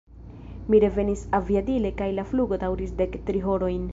[0.73, 3.89] Mi revenis aviadile kaj la flugo daŭris dek tri horojn.